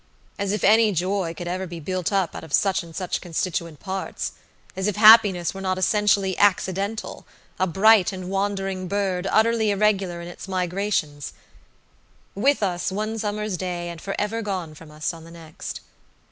[0.39, 3.79] As if any joy could ever be built up out of such and such constituent
[3.79, 4.31] parts!
[4.75, 7.23] As if happiness were not essentially accidentala
[7.67, 11.33] bright and wandering bird, utterly irregular in its migrations;
[12.33, 15.81] with us one summer's day, and forever gone from us on the next!